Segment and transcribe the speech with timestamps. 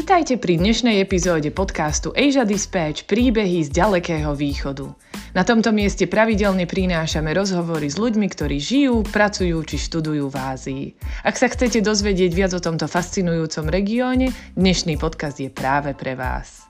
[0.00, 4.96] Vítajte pri dnešnej epizóde podcastu Asia Dispatch príbehy z ďalekého východu.
[5.36, 10.84] Na tomto mieste pravidelne prinášame rozhovory s ľuďmi, ktorí žijú, pracujú či študujú v Ázii.
[11.20, 16.64] Ak sa chcete dozvedieť viac o tomto fascinujúcom regióne, dnešný podcast je práve pre vás.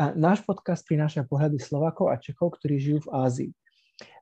[0.00, 3.52] A náš podcast prináša pohľady Slovákov a Čechov, ktorí žijú v Ázii.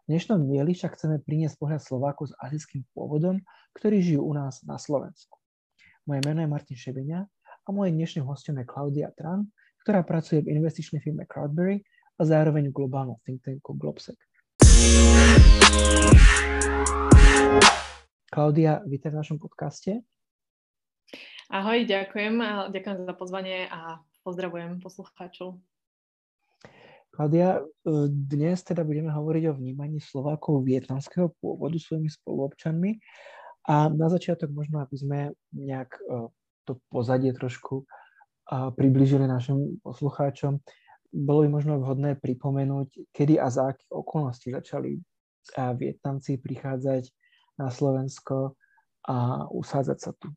[0.08, 3.44] Dnešnom dieli však chceme priniesť pohľad Slovákov s azijským pôvodom,
[3.76, 5.36] ktorí žijú u nás na Slovensku.
[6.08, 9.52] Moje meno je Martin Šebenia a mojim dnešným hostom je Klaudia Tran,
[9.84, 11.84] ktorá pracuje v investičnej firme Crowdberry
[12.16, 14.16] a zároveň v globálnom think tanku Globsec.
[18.32, 20.08] Klaudia, vítaj v našom podcaste.
[21.52, 22.72] Ahoj, ďakujem.
[22.72, 25.60] Ďakujem za pozvanie a pozdravujem poslucháčov.
[27.18, 27.62] Klaudia, e,
[28.06, 32.94] dnes teda budeme hovoriť o vnímaní Slovákov vietnamského pôvodu svojimi spoluobčanmi
[33.66, 35.18] a na začiatok možno, aby sme
[35.50, 36.30] nejak e,
[36.62, 37.82] to pozadie trošku
[38.48, 40.62] približili našim poslucháčom,
[41.10, 44.96] bolo by možno vhodné pripomenúť, kedy a za akých okolností začali
[45.52, 47.12] Vietnamci prichádzať
[47.60, 48.56] na Slovensko
[49.04, 50.32] a usádzať sa tu.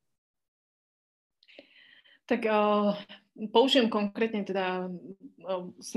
[2.28, 2.42] Tak
[3.52, 4.92] použijem konkrétne teda,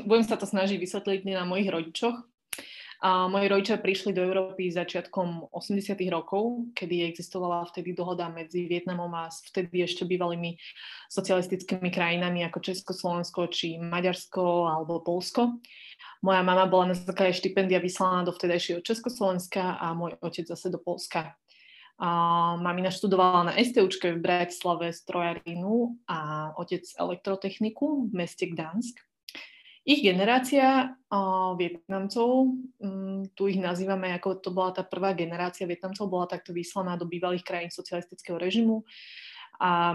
[0.06, 2.16] budem sa to snažiť vysvetliť na mojich rodičoch.
[3.04, 5.92] A moji rodičia prišli do Európy začiatkom 80.
[6.08, 10.56] rokov, kedy existovala vtedy dohoda medzi Vietnamom a vtedy ešte bývalými
[11.12, 15.60] socialistickými krajinami ako Československo či Maďarsko alebo Polsko.
[16.24, 20.80] Moja mama bola na základe štipendia vyslaná do vtedajšieho Československa a môj otec zase do
[20.80, 21.36] Polska.
[21.98, 22.10] A
[22.58, 28.98] mamina študovala na STUčke v Bratislave strojarinu a otec elektrotechniku v meste Gdansk.
[29.84, 36.08] Ich generácia uh, Vietnamcov, um, tu ich nazývame ako to bola tá prvá generácia Vietnamcov,
[36.08, 38.80] bola takto vyslaná do bývalých krajín socialistického režimu.
[39.60, 39.94] A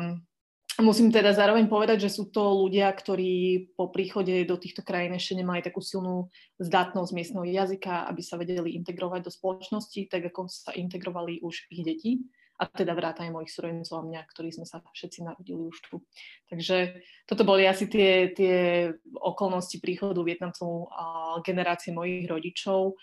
[0.77, 5.35] Musím teda zároveň povedať, že sú to ľudia, ktorí po príchode do týchto krajín ešte
[5.35, 10.71] nemali takú silnú zdatnosť miestneho jazyka, aby sa vedeli integrovať do spoločnosti, tak ako sa
[10.71, 12.11] integrovali už ich deti
[12.59, 16.03] a teda vrátane mojich súrodencov a mňa, ktorí sme sa všetci narodili už tu.
[16.51, 22.99] Takže toto boli asi tie, tie okolnosti príchodu Vietnamcov a generácie mojich rodičov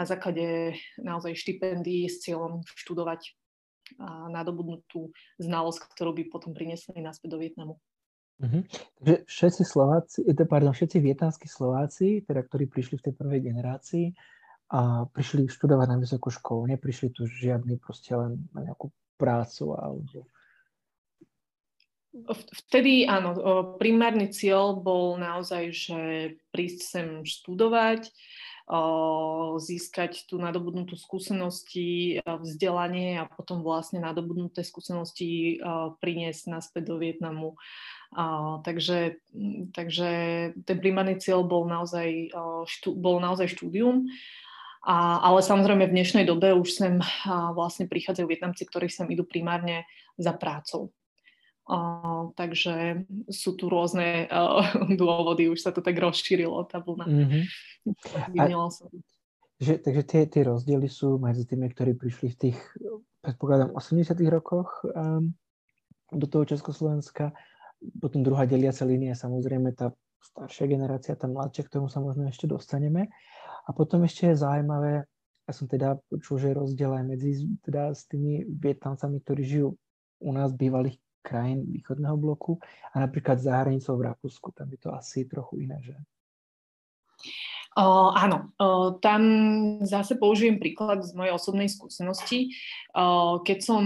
[0.00, 3.36] na základe naozaj štipendií s cieľom študovať
[4.00, 7.74] a nadobudnutú znalosť, ktorú by potom priniesli naspäť do Vietnamu.
[8.36, 8.62] Uh-huh.
[9.00, 14.12] Takže všetci Slováci, eh, pardon, všetci vietnamskí Slováci, teda, ktorí prišli v tej prvej generácii
[14.76, 20.28] a prišli študovať na vysokú školu, neprišli tu žiadny proste len na nejakú prácu alebo...
[22.64, 23.36] Vtedy áno,
[23.76, 26.00] primárny cieľ bol naozaj, že
[26.48, 28.08] prísť sem študovať,
[29.62, 35.62] získať tú nadobudnutú skúsenosti, vzdelanie a potom vlastne nadobudnuté skúsenosti
[36.02, 37.54] priniesť naspäť do Vietnamu.
[38.66, 39.22] takže,
[39.70, 40.08] takže
[40.66, 42.34] ten primárny cieľ bol naozaj,
[42.66, 44.10] štú, bol naozaj štúdium.
[44.86, 46.98] A, ale samozrejme v dnešnej dobe už sem
[47.54, 49.86] vlastne prichádzajú Vietnamci, ktorí sem idú primárne
[50.18, 50.90] za prácou.
[51.66, 54.62] Uh, takže sú tu rôzne uh,
[55.02, 57.06] dôvody, už sa to tak rozšírilo, tá vlna.
[57.10, 57.42] Mm-hmm.
[58.70, 58.86] sa.
[59.56, 62.58] Že, takže tie, tie rozdiely sú medzi tými, ktorí prišli v tých,
[63.24, 65.34] predpokladám, 80 rokoch um,
[66.14, 67.34] do toho Československa.
[67.98, 69.90] Potom druhá deliaca línia, samozrejme tá
[70.22, 73.10] staršia generácia, tá mladšia, k tomu sa možno ešte dostaneme.
[73.66, 75.02] A potom ešte je zaujímavé,
[75.46, 79.68] ja som teda počul, že rozdiel aj medzi teda s tými Vietnamcami, ktorí žijú
[80.22, 82.62] u nás bývalých krajín východného bloku
[82.94, 84.54] a napríklad za hranicou v Rakúsku.
[84.54, 85.98] Tam je to asi trochu iné, že?
[87.76, 89.20] Uh, áno, uh, tam
[89.84, 92.56] zase použijem príklad z mojej osobnej skúsenosti.
[92.96, 93.82] Uh, keď, som,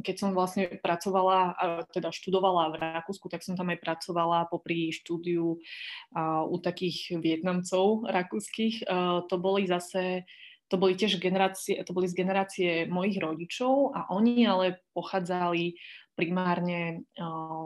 [0.00, 4.96] keď som vlastne pracovala, uh, teda študovala v Rakúsku, tak som tam aj pracovala popri
[4.96, 8.88] štúdiu uh, u takých Vietnamcov rakúskych.
[8.88, 10.24] Uh, to boli zase
[10.72, 15.76] to boli tiež generácie, to boli z generácie mojich rodičov a oni ale pochádzali
[16.14, 17.02] primárne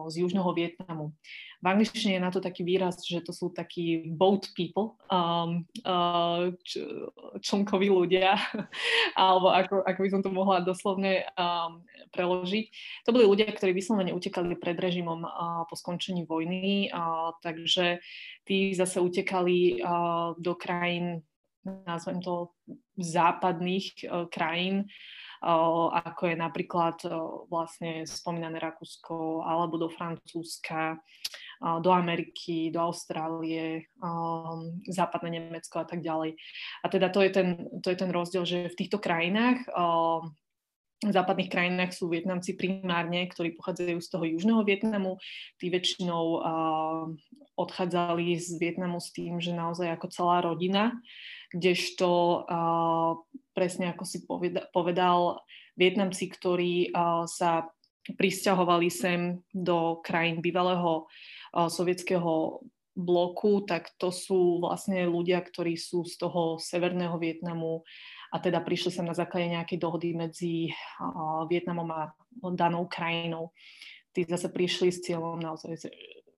[0.08, 1.12] z južného Vietnamu.
[1.58, 6.54] V angličtine je na to taký výraz, že to sú takí boat people, um, uh,
[7.42, 8.38] člnkoví ľudia,
[9.18, 11.82] alebo ako, ako by som to mohla doslovne um,
[12.14, 12.66] preložiť.
[13.04, 17.98] To boli ľudia, ktorí vyslovene utekali pred režimom uh, po skončení vojny, uh, takže
[18.46, 21.26] tí zase utekali uh, do krajín,
[21.66, 22.54] nazvem to
[22.94, 24.86] západných uh, krajín,
[25.42, 26.96] ako je napríklad
[27.46, 30.98] vlastne spomínané Rakúsko alebo do Francúzska,
[31.58, 33.86] do Ameriky, do Austrálie,
[34.86, 36.38] západné Nemecko a tak ďalej.
[36.82, 37.48] A teda to je ten,
[37.82, 39.66] to je ten rozdiel, že v týchto krajinách
[40.98, 45.22] západných krajinách sú Vietnamci primárne, ktorí pochádzajú z toho južného Vietnamu.
[45.62, 47.06] Tí väčšinou uh,
[47.54, 50.98] odchádzali z Vietnamu s tým, že naozaj ako celá rodina,
[51.54, 53.14] kdežto uh,
[53.58, 54.22] presne ako si
[54.70, 55.42] povedal,
[55.74, 56.94] Vietnamci, ktorí
[57.26, 57.66] sa
[58.14, 61.10] pristahovali sem do krajín bývalého
[61.66, 62.62] sovietského
[62.94, 67.82] bloku, tak to sú vlastne ľudia, ktorí sú z toho severného Vietnamu
[68.30, 70.70] a teda prišli sem na základe nejakej dohody medzi
[71.50, 72.14] Vietnamom a
[72.54, 73.50] danou krajinou.
[74.14, 75.90] Tí zase prišli s cieľom naozaj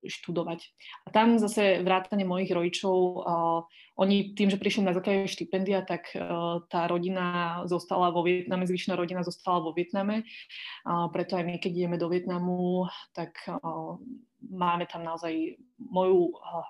[0.05, 0.61] študovať.
[1.05, 3.61] A tam zase vrátane mojich rodičov, uh,
[4.01, 8.97] oni tým, že prišli na základe štipendia, tak uh, tá rodina zostala vo Vietname, zvyšná
[8.97, 10.25] rodina zostala vo Vietname.
[10.89, 14.01] Uh, preto aj my, keď ideme do Vietnamu, tak uh,
[14.41, 16.65] máme tam naozaj moju uh,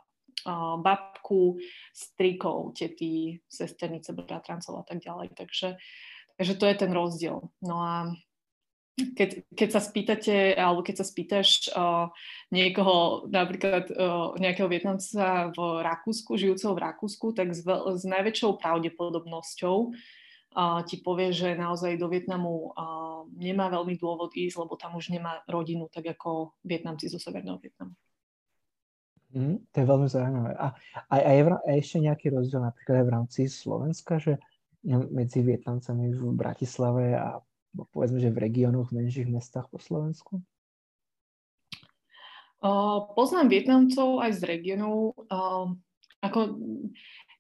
[0.81, 1.61] babku,
[1.93, 5.37] strikov, tety, sesternice, bratrancov a tak ďalej.
[5.37, 5.77] Takže,
[6.41, 7.39] takže to je ten rozdiel.
[7.61, 8.11] No a
[8.97, 12.13] keď, keď sa spýtate, alebo keď sa spýtaš uh,
[12.53, 19.77] niekoho, napríklad uh, nejakého Vietnamca v Rakúsku, žijúceho v Rakúsku, tak s, s najväčšou pravdepodobnosťou
[20.57, 25.15] uh, ti povie, že naozaj do Vietnamu uh, nemá veľmi dôvod ísť, lebo tam už
[25.15, 27.95] nemá rodinu, tak ako Vietnamci zo Severného Vietnamu.
[29.31, 30.53] Mm, to je veľmi zaujímavé.
[30.59, 30.75] A,
[31.07, 34.43] a, a, je, a ešte nejaký rozdiel napríklad aj v rámci Slovenska, že
[35.13, 37.39] medzi Vietnamcami v Bratislave a
[37.75, 40.43] povedzme, že v regiónoch, v menších mestách po Slovensku?
[42.61, 45.17] Uh, poznám Vietnamcov aj z regiónov.
[45.33, 45.73] Uh,
[46.21, 46.61] ako,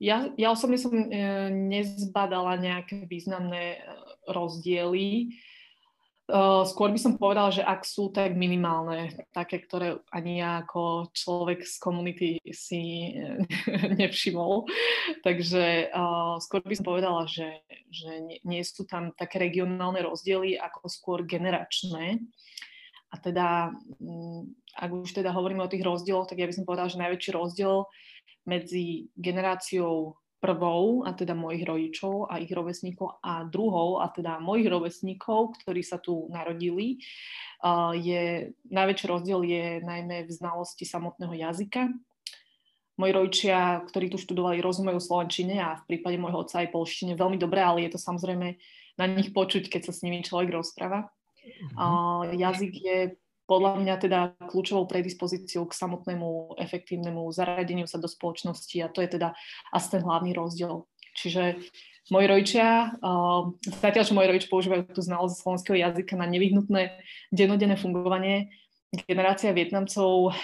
[0.00, 3.84] ja, ja osobne som uh, nezbadala nejaké významné
[4.24, 5.36] rozdiely.
[6.30, 11.10] Uh, skôr by som povedala, že ak sú, tak minimálne, také, ktoré ani ja ako
[11.10, 13.14] človek z komunity si
[13.98, 14.70] nevšimol.
[15.26, 20.86] Takže uh, skôr by som povedala, že, že nie, sú tam také regionálne rozdiely, ako
[20.86, 22.22] skôr generačné.
[23.10, 26.86] A teda, um, ak už teda hovoríme o tých rozdieloch, tak ja by som povedala,
[26.86, 27.90] že najväčší rozdiel
[28.46, 34.72] medzi generáciou prvou, a teda mojich rodičov a ich rovesníkov, a druhou, a teda mojich
[34.72, 36.96] rovesníkov, ktorí sa tu narodili,
[38.00, 41.92] je, najväčší rozdiel je najmä v znalosti samotného jazyka.
[42.96, 47.36] Moji rodičia, ktorí tu študovali, rozumejú slovenčine a v prípade môjho otca aj polštine veľmi
[47.36, 48.56] dobre, ale je to samozrejme
[48.96, 51.08] na nich počuť, keď sa s nimi človek rozpráva.
[51.40, 52.36] Mm-hmm.
[52.36, 52.98] jazyk je
[53.50, 59.18] podľa mňa teda kľúčovou predispozíciou k samotnému efektívnemu zaradeniu sa do spoločnosti a to je
[59.18, 59.34] teda
[59.74, 60.86] asi ten hlavný rozdiel.
[61.18, 61.58] Čiže
[62.14, 63.50] moji rodičia, uh,
[63.82, 66.94] zatiaľ, čo moji rodičia používajú tú znalosť slovenského jazyka na nevyhnutné
[67.34, 68.54] dennodenné fungovanie,
[68.90, 70.34] generácia Vietnamcov,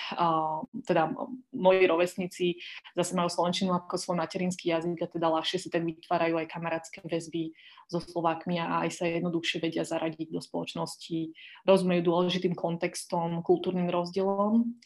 [0.86, 1.10] teda
[1.50, 2.62] moji rovesníci
[2.94, 7.02] zase majú slovenčinu ako svoj materinský jazyk a teda ľahšie si tak vytvárajú aj kamarátske
[7.02, 7.50] väzby
[7.90, 11.34] so Slovákmi a aj sa jednoduchšie vedia zaradiť do spoločnosti,
[11.66, 14.78] rozumejú dôležitým kontextom, kultúrnym rozdielom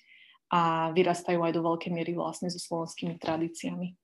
[0.49, 4.00] a vyrastajú aj do veľkej miery vlastne so slovenskými tradíciami.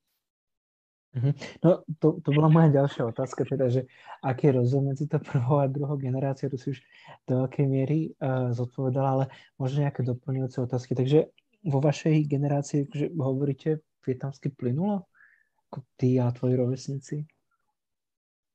[1.16, 1.32] Mhm.
[1.64, 3.88] No, to, to bola moja ďalšia otázka, teda, že
[4.20, 6.78] aký je rozdiel medzi to prvou a druhou generáciou, to si už
[7.24, 9.24] do veľkej miery uh, zodpovedala, ale
[9.56, 10.92] možno nejaké doplňujúce otázky.
[10.92, 11.32] Takže
[11.64, 15.08] vo vašej generácii že hovoríte vietnamsky plynulo?
[15.96, 17.16] Ty a tvoji rovesníci?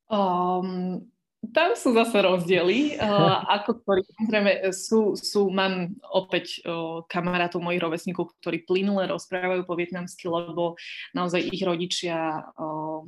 [0.07, 1.05] Um,
[1.49, 7.81] tam sú zase rozdiely, uh, ako ktorí, samozrejme, sú, sú, mám opäť uh, kamarátov mojich
[7.81, 10.77] rovesníkov, ktorí plynule rozprávajú po vietnamsky, lebo
[11.17, 13.01] naozaj ich rodičia uh,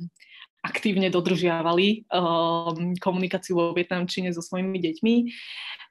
[0.66, 5.14] aktívne dodržiavali uh, komunikáciu vo vietnamčine so svojimi deťmi.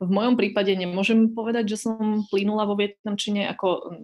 [0.04, 3.96] V mojom prípade nemôžem povedať, že som plynula vo vietnamčine, ako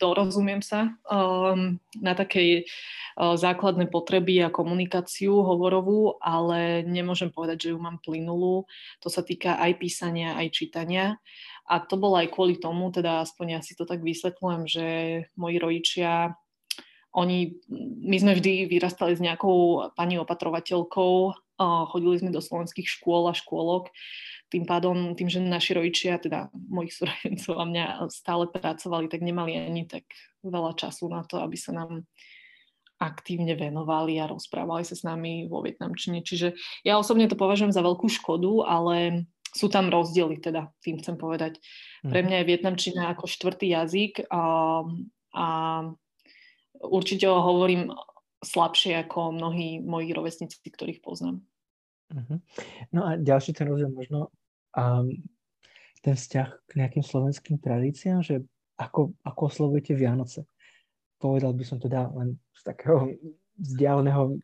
[0.00, 7.70] dorozumiem sa um, na takej uh, základné potreby a komunikáciu hovorovú, ale nemôžem povedať, že
[7.76, 8.64] ju mám plynulú.
[9.04, 11.20] To sa týka aj písania, aj čítania.
[11.68, 14.86] A to bolo aj kvôli tomu, teda aspoň ja si to tak vysvetľujem, že
[15.38, 16.34] moji rodičia
[17.10, 17.58] oni,
[18.06, 23.92] my sme vždy vyrastali s nejakou pani opatrovateľkou, chodili sme do slovenských škôl a škôlok,
[24.50, 29.54] tým pádom, tým, že naši rodičia, teda mojich súrodencov a mňa stále pracovali, tak nemali
[29.54, 30.08] ani tak
[30.42, 32.02] veľa času na to, aby sa nám
[33.00, 36.20] aktívne venovali a rozprávali sa s nami vo vietnamčine.
[36.20, 36.52] Čiže
[36.84, 39.24] ja osobne to považujem za veľkú škodu, ale
[39.56, 41.58] sú tam rozdiely, teda tým chcem povedať.
[42.04, 42.26] Pre mhm.
[42.28, 44.44] mňa je vietnamčina ako štvrtý jazyk a,
[45.32, 45.46] a
[46.84, 47.94] určite ho hovorím
[48.40, 51.44] slabšie ako mnohí moji rovesníci, ktorých poznám.
[52.10, 52.38] Uh-huh.
[52.90, 54.34] No a ďalší ten rozdiel možno
[54.74, 55.02] a
[56.00, 58.42] ten vzťah k nejakým slovenským tradíciám, že
[58.80, 60.48] ako, ako oslovujete Vianoce.
[61.20, 63.12] Povedal by som teda len z takého
[63.60, 64.40] vzdialeného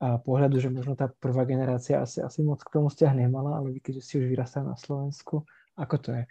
[0.00, 3.80] pohľadu, že možno tá prvá generácia asi, asi moc k tomu vzťah nemala, ale vy
[3.84, 5.44] keďže si už vyrastali na Slovensku,
[5.76, 6.24] ako to je?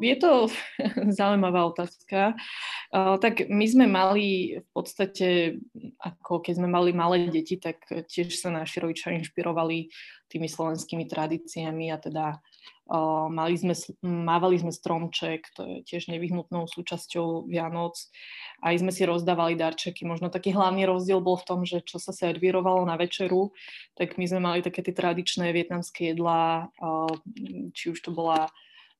[0.00, 0.50] Je to
[1.18, 2.34] zaujímavá otázka.
[2.92, 5.58] Tak my sme mali v podstate,
[6.02, 9.86] ako keď sme mali malé deti, tak tiež sa naši rodičia inšpirovali
[10.30, 12.38] tými slovenskými tradíciami a teda
[13.30, 17.94] mali sme, mávali sme stromček, to je tiež nevyhnutnou súčasťou Vianoc.
[18.66, 20.02] Aj sme si rozdávali darčeky.
[20.02, 23.54] Možno taký hlavný rozdiel bol v tom, že čo sa servírovalo na večeru,
[23.94, 26.66] tak my sme mali také tie tradičné vietnamské jedlá,
[27.78, 28.50] či už to bola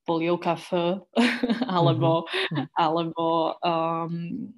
[0.05, 0.73] polievka F,
[1.77, 2.65] alebo, mm-hmm.
[2.73, 4.13] alebo um,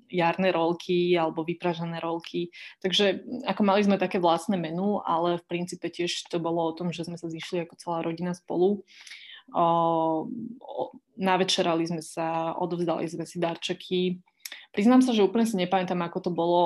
[0.08, 2.50] jarné rolky, alebo vypražané rolky.
[2.80, 6.96] Takže ako mali sme také vlastné menu, ale v princípe tiež to bolo o tom,
[6.96, 8.84] že sme sa zišli ako celá rodina spolu.
[9.52, 9.66] O,
[10.64, 10.84] o,
[11.20, 14.24] navečerali sme sa, odovzdali sme si darčeky.
[14.74, 16.64] Priznám sa, že úplne si nepamätám, ako to bolo,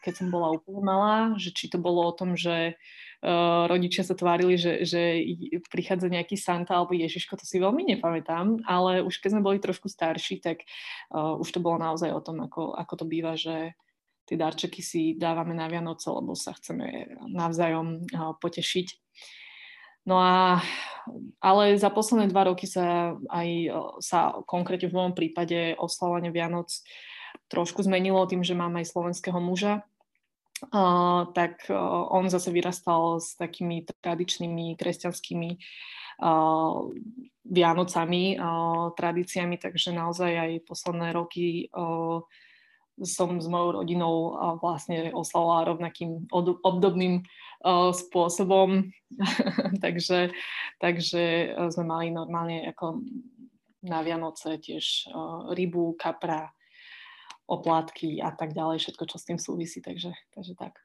[0.00, 2.80] keď som bola úplne malá, že či to bolo o tom, že
[3.68, 5.20] rodičia sa tvárili, že, že
[5.68, 9.92] prichádza nejaký Santa alebo Ježiško, to si veľmi nepamätám, ale už keď sme boli trošku
[9.92, 10.64] starší, tak
[11.12, 13.76] uh, už to bolo naozaj o tom, ako, ako to býva, že
[14.24, 18.88] tie darčeky si dávame na Vianoce, lebo sa chceme navzájom uh, potešiť.
[20.08, 20.64] No a,
[21.44, 23.48] ale za posledné dva roky sa aj
[24.00, 26.72] sa konkrétne v mojom prípade oslavovanie Vianoc
[27.52, 29.84] trošku zmenilo tým, že mám aj slovenského muža,
[30.68, 31.76] uh, tak uh,
[32.12, 36.88] on zase vyrastal s takými tradičnými kresťanskými uh,
[37.50, 41.66] Vianocami, uh, tradíciami, takže naozaj aj posledné roky
[43.00, 47.24] som s mojou rodinou vlastne oslavovala rovnakým od, obdobným
[47.96, 48.92] spôsobom,
[49.84, 50.36] takže,
[50.76, 53.00] takže sme mali normálne ako
[53.88, 55.08] na Vianoce tiež
[55.48, 56.52] rybu, kapra,
[57.50, 60.78] oplátky a tak ďalej, všetko, čo s tým súvisí, takže, takže tak.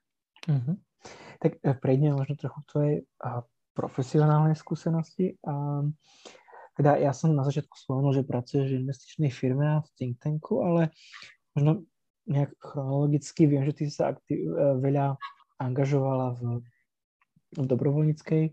[0.49, 0.81] Uh-huh.
[1.37, 2.95] Tak e, prejdeme možno trochu k tvojej
[3.77, 5.37] profesionálnej skúsenosti.
[5.45, 5.85] A,
[6.73, 10.65] teda ja som na začiatku spomenul, že pracuješ v investičnej firme a v think tanku,
[10.65, 10.89] ale
[11.53, 11.85] možno
[12.25, 15.21] nejak chronologicky viem, že ty sa aktiv, e, veľa
[15.61, 16.41] angažovala v,
[17.55, 18.43] v dobrovoľníckej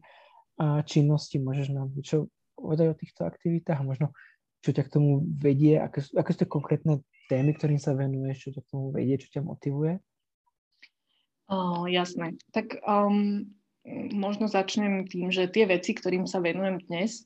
[0.87, 1.43] činnosti.
[1.43, 4.15] Môžeš nám niečo povedať o týchto aktivitách možno
[4.63, 7.03] čo ťa k tomu vedie, aké, aké sú to konkrétne
[7.33, 9.97] témy, ktorým sa venuješ, čo ťa k tomu vedie, čo ťa motivuje?
[11.49, 12.37] Oh, jasné.
[12.53, 13.49] Tak um,
[14.13, 17.25] možno začnem tým, že tie veci, ktorým sa venujem dnes,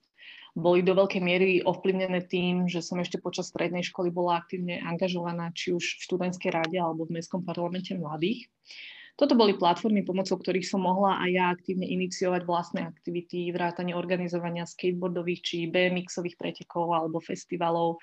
[0.57, 5.53] boli do veľkej miery ovplyvnené tým, že som ešte počas strednej školy bola aktívne angažovaná
[5.53, 8.49] či už v študentskej rade alebo v Mestskom parlamente mladých.
[9.21, 14.69] Toto boli platformy, pomocou ktorých som mohla aj ja aktívne iniciovať vlastné aktivity, vrátanie organizovania
[14.69, 18.01] skateboardových či BMX-ových pretekov alebo festivalov,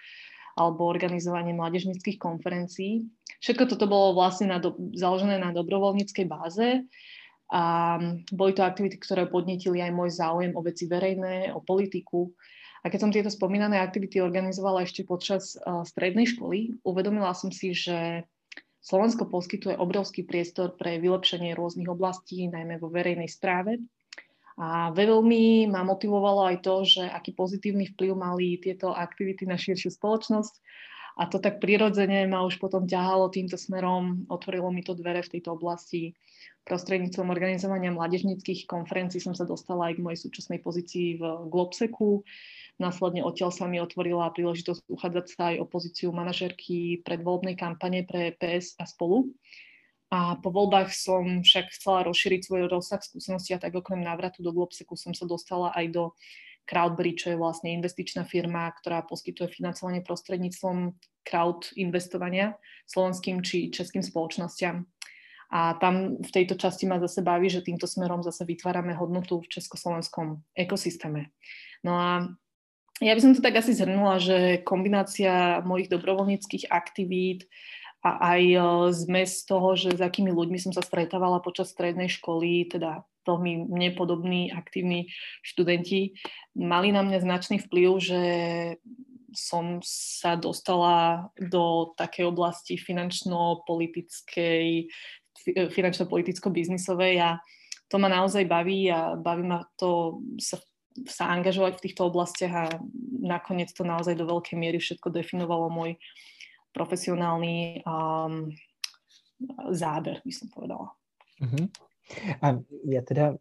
[0.53, 3.09] alebo organizovanie mládežnických konferencií.
[3.41, 6.85] Všetko toto bolo vlastne na do, založené na dobrovoľníckej báze
[7.53, 7.63] a
[8.33, 12.33] boli to aktivity, ktoré podnetili aj môj záujem o veci verejné, o politiku.
[12.83, 17.71] A keď som tieto spomínané aktivity organizovala ešte počas uh, strednej školy, uvedomila som si,
[17.71, 18.27] že
[18.83, 23.79] Slovensko poskytuje obrovský priestor pre vylepšenie rôznych oblastí, najmä vo verejnej správe
[24.57, 29.89] a veľmi ma motivovalo aj to, že aký pozitívny vplyv mali tieto aktivity na širšiu
[29.89, 30.53] spoločnosť.
[31.13, 35.37] A to tak prirodzene ma už potom ťahalo týmto smerom, otvorilo mi to dvere v
[35.37, 36.17] tejto oblasti.
[36.65, 42.25] Prostredníctvom organizovania mládežnických konferencií som sa dostala aj k mojej súčasnej pozícii v Globseku.
[42.81, 48.33] Následne odtiaľ sa mi otvorila príležitosť uchádzať sa aj o pozíciu manažerky predvolebnej kampane pre
[48.33, 49.29] PS a spolu.
[50.13, 54.53] A po voľbách som však chcela rozšíriť svoj rozsah skúseností a tak okrem návratu do
[54.53, 56.03] Globseku som sa dostala aj do
[56.69, 60.93] Crowdberry, čo je vlastne investičná firma, ktorá poskytuje financovanie prostredníctvom
[61.25, 62.55] crowd investovania
[62.85, 64.85] slovenským či českým spoločnosťam.
[65.53, 69.49] A tam v tejto časti ma zase baví, že týmto smerom zase vytvárame hodnotu v
[69.49, 71.29] československom ekosystéme.
[71.81, 72.09] No a
[73.01, 77.49] ja by som to tak asi zhrnula, že kombinácia mojich dobrovoľníckých aktivít,
[78.03, 78.59] a aj e,
[78.91, 84.51] zmes toho, že s akými ľuďmi som sa stretávala počas strednej školy, teda veľmi nepodobní,
[84.51, 85.07] aktívni
[85.39, 86.19] študenti,
[86.59, 88.21] mali na mňa značný vplyv, že
[89.33, 94.91] som sa dostala do takej oblasti finančno-politickej,
[95.73, 97.39] finančno-politicko-biznisovej a
[97.89, 100.59] to ma naozaj baví a baví ma to sa,
[101.09, 102.77] sa angažovať v týchto oblastiach a
[103.23, 105.97] nakoniec to naozaj do veľkej miery všetko definovalo môj
[106.73, 108.49] profesionálny um,
[109.71, 110.89] záber, by som povedala.
[111.39, 111.65] Uh-huh.
[112.41, 113.37] A ja teda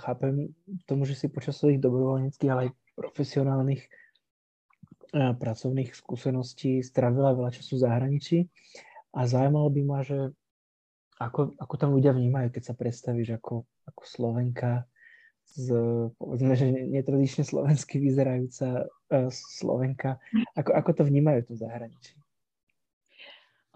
[0.00, 0.50] chápem
[0.88, 7.78] tomu, že si počas svojich dobrovoľníckých, ale aj profesionálnych uh, pracovných skúseností stravila veľa času
[7.78, 8.38] v zahraničí
[9.14, 10.32] a zaujímalo by ma, že
[11.20, 14.88] ako, ako tam ľudia vnímajú, keď sa predstavíš ako, ako Slovenka
[15.50, 15.66] z,
[16.14, 20.22] povedzme, že netradične slovensky vyzerajúca uh, Slovenka.
[20.54, 22.19] Ako, ako to vnímajú tu v zahraničí?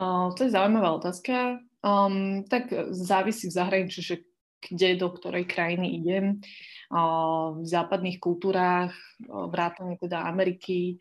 [0.00, 1.58] Uh, to je zaujímavá otázka.
[1.84, 4.16] Um, tak závisí v zahraničí, že
[4.64, 6.40] kde, do ktorej krajiny idem.
[6.88, 10.98] Uh, v západných kultúrách, uh, vrátane teda Ameriky,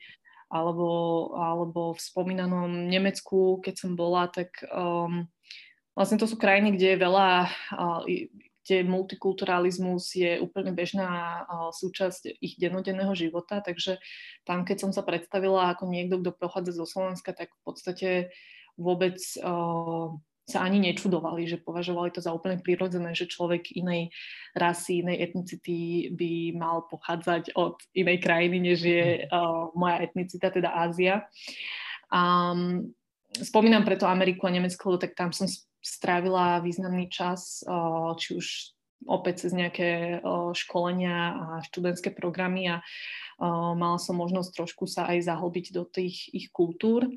[0.54, 5.26] alebo, alebo v spomínanom Nemecku, keď som bola, tak um,
[5.94, 7.30] Vlastne to sú krajiny, kde je veľa,
[8.66, 14.02] kde multikulturalizmus je úplne bežná súčasť ich denodenného života, takže
[14.42, 18.10] tam, keď som sa predstavila ako niekto, kto pochádza zo Slovenska, tak v podstate
[18.78, 19.20] vôbec
[20.44, 24.12] sa ani nečudovali, že považovali to za úplne prirodzené, že človek inej
[24.52, 30.76] rasy, inej etnicity by mal pochádzať od inej krajiny, než je uh, moja etnicita, teda
[30.76, 31.24] Ázia.
[32.12, 32.92] Um,
[33.40, 35.48] spomínam preto Ameriku a Nemecko, tak tam som
[35.80, 37.60] strávila významný čas,
[38.20, 38.46] či už
[39.04, 40.24] opäť cez nejaké
[40.56, 42.80] školenia a študentské programy a
[43.76, 47.12] mala som možnosť trošku sa aj zahlbiť do tých ich kultúr.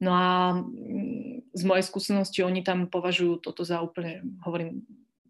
[0.00, 0.28] No a
[0.60, 4.84] mm, z mojej skúsenosti oni tam považujú toto za úplne, hovorím,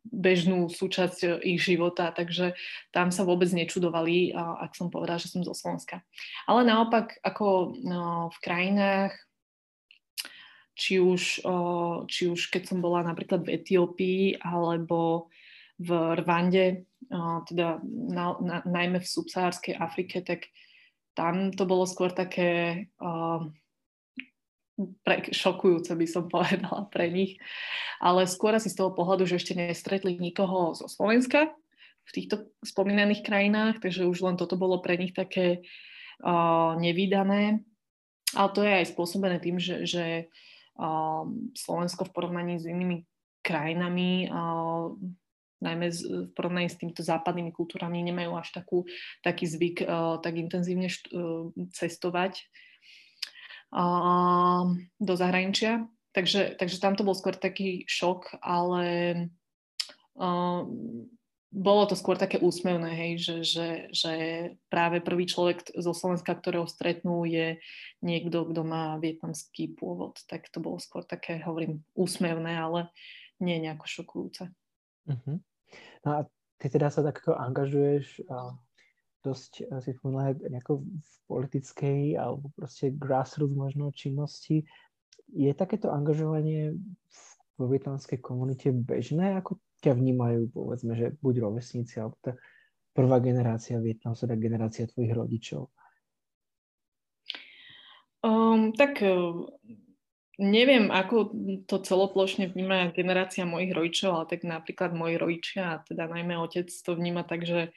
[0.07, 2.55] bežnú súčasť ich života, takže
[2.95, 6.03] tam sa vôbec nečudovali, ak som povedala, že som zo Slovenska.
[6.47, 9.13] Ale naopak, ako no, v krajinách,
[10.77, 11.41] či už,
[12.07, 15.33] či už keď som bola napríklad v Etiópii alebo
[15.81, 15.91] v
[16.23, 16.87] Rwande,
[17.49, 20.49] teda na, na, najmä v subsahárskej Afrike, tak
[21.17, 22.85] tam to bolo skôr také
[24.77, 27.41] pre, šokujúce, by som povedala, pre nich.
[27.99, 31.53] Ale skôr asi z toho pohľadu, že ešte nestretli nikoho zo Slovenska
[32.07, 35.67] v týchto spomínaných krajinách, takže už len toto bolo pre nich také
[36.23, 37.67] uh, nevydané.
[38.37, 40.05] Ale to je aj spôsobené tým, že, že
[41.57, 43.07] Slovensko v porovnaní s inými
[43.41, 44.29] krajinami,
[45.63, 48.85] najmä v porovnaní s týmito západnými kultúrami, nemajú až takú,
[49.25, 49.89] taký zvyk
[50.21, 50.97] tak intenzívne e,
[51.73, 52.45] cestovať
[55.01, 55.87] do zahraničia.
[56.17, 58.85] Takže, takže tam to bol skôr taký šok, ale
[61.57, 64.13] bolo to skôr také úsmevné, hej, že, že, že
[64.69, 67.61] práve prvý človek zo Slovenska, ktorého stretnú, je
[68.05, 70.21] niekto, kto má vietnamský pôvod.
[70.29, 72.93] Tak to bolo skôr také, hovorím, úsmevné, ale
[73.41, 74.53] nie nejako šokujúce.
[75.09, 75.37] Uh-huh.
[76.05, 76.19] No a
[76.61, 78.25] ty teda sa takto angažuješ
[79.27, 84.63] dosť si spomínala nejako v politickej alebo proste grassroots možno činnosti.
[85.35, 86.79] Je takéto angažovanie
[87.59, 89.35] vo vietnamskej komunite bežné?
[89.43, 92.33] Ako ťa vnímajú, povedzme, že buď rovesníci, alebo tá
[92.97, 95.69] prvá generácia Vietnamcov, teda generácia tvojich rodičov?
[98.25, 99.45] Um, tak uh,
[100.41, 101.33] neviem, ako
[101.69, 106.97] to celoplošne vníma generácia mojich rodičov, ale tak napríklad moji rodičia, teda najmä otec to
[106.97, 107.73] vníma tak, že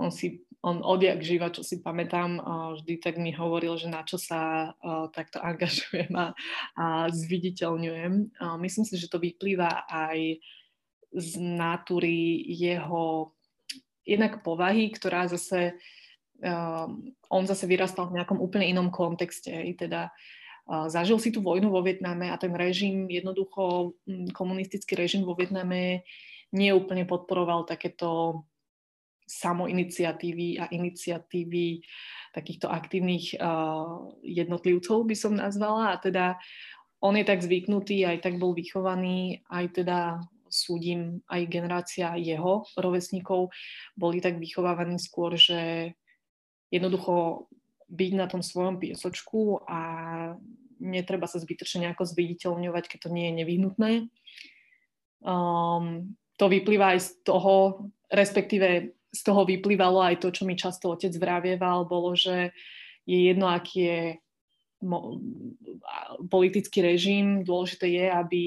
[0.00, 2.40] on si, on odjak živa, čo si pamätám,
[2.78, 4.72] vždy tak mi hovoril, že na čo sa
[5.12, 6.32] takto angažujem a,
[6.78, 8.38] a zviditeľňujem.
[8.62, 10.40] Myslím si, že to vyplýva aj
[11.12, 13.36] z natúry jeho
[14.02, 15.76] jednak povahy, ktorá zase,
[17.28, 20.08] on zase vyrastal v nejakom úplne inom kontexte, teda
[20.88, 23.92] zažil si tú vojnu vo Vietname a ten režim, jednoducho
[24.32, 26.06] komunistický režim vo Vietname
[26.54, 28.42] neúplne podporoval takéto
[29.32, 31.80] samoiniciatívy a iniciatívy
[32.36, 36.36] takýchto aktívnych uh, jednotlivcov by som nazvala a teda
[37.02, 39.98] on je tak zvyknutý, aj tak bol vychovaný, aj teda
[40.52, 43.48] súdim aj generácia jeho rovesníkov
[43.96, 45.92] boli tak vychovávaní skôr, že
[46.68, 47.48] jednoducho
[47.88, 49.80] byť na tom svojom piesočku a
[50.80, 53.90] netreba sa zbytočne nejako zviditeľňovať, keď to nie je nevyhnutné.
[55.24, 60.88] Um, to vyplýva aj z toho, respektíve z toho vyplývalo aj to, čo mi často
[60.88, 62.56] otec vravieval, bolo, že
[63.04, 64.00] je jedno, aký je
[64.80, 65.20] mo-
[66.32, 68.42] politický režim, dôležité je, aby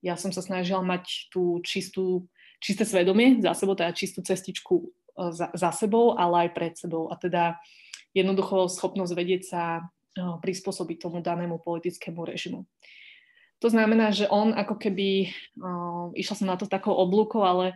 [0.00, 2.24] ja som sa snažila mať tú čistú,
[2.62, 4.86] čisté svedomie za sebou, teda čistú cestičku e,
[5.34, 7.10] za, za sebou, ale aj pred sebou.
[7.12, 7.58] A teda
[8.14, 9.82] jednoducho schopnosť vedieť sa e,
[10.40, 12.64] prispôsobiť tomu danému politickému režimu.
[13.58, 17.74] To znamená, že on ako keby, uh, išla som na to takou oblúkou, ale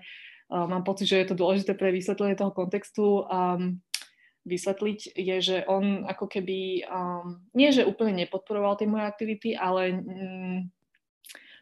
[0.52, 3.80] mám pocit, že je to dôležité pre vysvetlenie toho kontextu um,
[4.44, 10.02] vysvetliť, je, že on ako keby, um, nie že úplne nepodporoval tie moje aktivity, ale
[10.02, 10.58] um,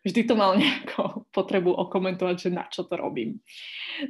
[0.02, 3.38] vždy to mal nejakú potrebu okomentovať, že na čo to robím.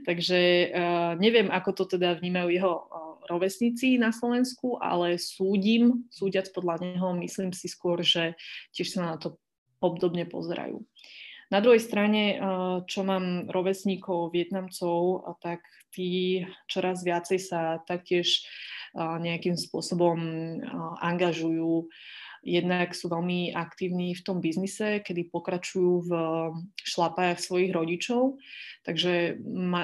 [0.07, 6.51] Takže uh, neviem, ako to teda vnímajú jeho uh, rovesníci na Slovensku, ale súdim, súdiac
[6.55, 8.39] podľa neho, myslím si skôr, že
[8.75, 9.39] tiež sa na to
[9.81, 10.83] obdobne pozerajú.
[11.51, 12.39] Na druhej strane,
[12.87, 18.47] čo mám rovesníkov, Vietnamcov, tak tí čoraz viacej sa taktiež
[18.95, 20.19] nejakým spôsobom
[21.03, 21.91] angažujú
[22.41, 26.11] Jednak sú veľmi aktívni v tom biznise, kedy pokračujú v
[26.81, 28.41] šlapajach svojich rodičov,
[28.81, 29.37] takže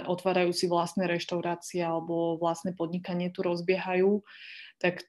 [0.08, 4.24] otvárajú si vlastné reštaurácie alebo vlastné podnikanie tu rozbiehajú.
[4.80, 5.04] Tak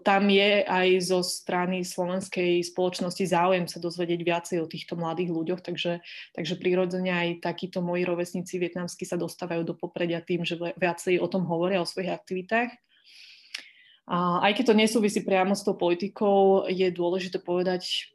[0.00, 5.60] tam je aj zo strany slovenskej spoločnosti záujem sa dozvedieť viacej o týchto mladých ľuďoch,
[5.60, 6.00] takže,
[6.32, 11.28] takže prirodzene aj takíto moji rovesníci vietnamskí sa dostávajú do popredia tým, že viacej o
[11.28, 12.72] tom hovoria, o svojich aktivitách.
[14.08, 18.08] A aj keď to nesúvisí priamo s tou politikou, je dôležité povedať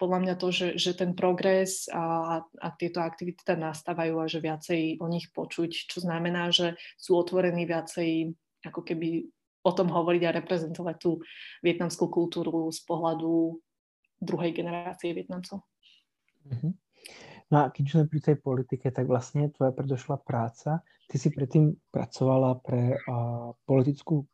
[0.00, 4.40] podľa mňa to, že, že ten progres a, a tieto aktivity tam nastávajú a že
[4.40, 8.32] viacej o nich počuť, čo znamená, že sú otvorení viacej
[8.64, 9.28] ako keby
[9.64, 11.24] o tom hovoriť a reprezentovať tú
[11.64, 13.56] vietnamskú kultúru z pohľadu
[14.20, 15.64] druhej generácie Vietnamcov.
[16.44, 16.72] Mm-hmm.
[17.52, 21.76] No a keď sme pri tej politike, tak vlastne tvoja predošla práca, ty si predtým
[21.92, 24.24] pracovala pre uh, politickú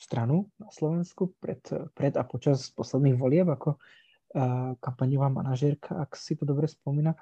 [0.00, 1.60] stranu na Slovensku pred,
[1.92, 7.12] pred a počas posledných volieb ako uh, kampaňová manažérka, ak si to dobre spomína.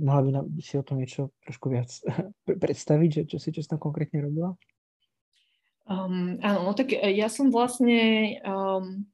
[0.00, 1.92] Mohla by si o tom niečo trošku viac
[2.64, 4.56] predstaviť, že čo si čo tam konkrétne robila?
[5.92, 9.04] Um, áno, no tak ja som vlastne um,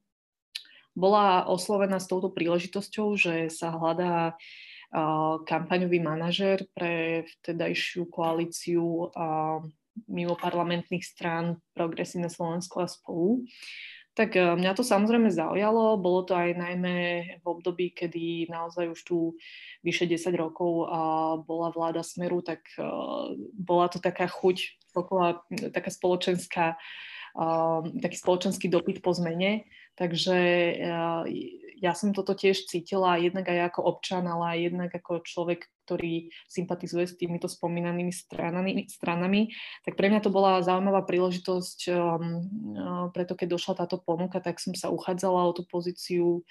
[0.95, 9.59] bola oslovená s touto príležitosťou, že sa hľadá uh, kampaňový manažer pre vtedajšiu koalíciu uh,
[10.07, 13.43] mimo parlamentných strán Progresívne Slovensko a spolu.
[14.15, 16.95] Tak e, mňa to samozrejme zaujalo, bolo to aj najmä
[17.39, 19.17] v období, kedy naozaj už tu
[19.83, 20.87] vyše 10 rokov
[21.47, 22.83] bola vláda Smeru, tak e,
[23.55, 24.79] bola to taká chuť,
[25.71, 26.75] taká spoločenská,
[28.01, 29.69] taký spoločenský dopyt po zmene.
[29.99, 30.73] Takže e,
[31.83, 36.31] ja som toto tiež cítila jednak aj ako občan, ale aj jednak ako človek, ktorý
[36.47, 39.51] sympatizuje s týmito spomínanými stranami, stranami.
[39.83, 41.99] Tak pre mňa to bola zaujímavá príležitosť, um,
[42.79, 46.47] uh, preto keď došla táto ponuka, tak som sa uchádzala o tú pozíciu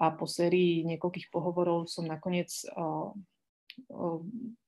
[0.00, 3.12] a po sérii niekoľkých pohovorov som nakoniec uh, uh,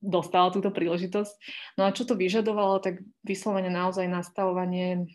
[0.00, 1.34] dostala túto príležitosť.
[1.76, 5.10] No a čo to vyžadovalo, tak vyslovene naozaj nastavovanie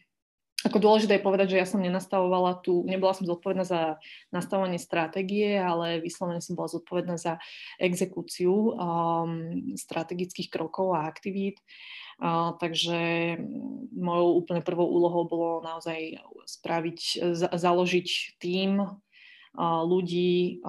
[0.65, 4.01] ako dôležité je povedať, že ja som nenastavovala tu, nebola som zodpovedná za
[4.33, 7.37] nastavovanie stratégie, ale vyslovene som bola zodpovedná za
[7.77, 11.61] exekúciu um, strategických krokov a aktivít.
[12.17, 13.37] Uh, takže
[13.93, 16.17] mojou úplne prvou úlohou bolo naozaj
[16.49, 16.99] spraviť,
[17.37, 19.04] za, založiť uh,
[19.59, 20.59] ľudí.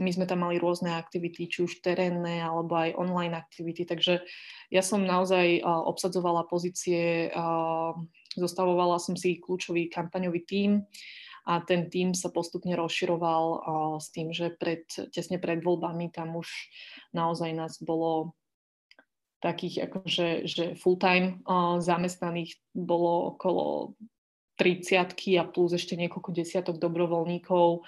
[0.00, 4.24] My sme tam mali rôzne aktivity, či už terénne, alebo aj online aktivity, takže
[4.72, 7.28] ja som naozaj obsadzovala pozície
[8.38, 10.86] Zostavovala som si kľúčový kampaňový tím
[11.50, 13.44] a ten tím sa postupne rozširoval
[13.98, 16.46] s tým, že pred, tesne pred voľbami tam už
[17.10, 18.38] naozaj nás bolo
[19.40, 23.96] takých akože že full-time uh, zamestnaných bolo okolo
[24.60, 27.80] 30 a plus ešte niekoľko desiatok dobrovoľníkov,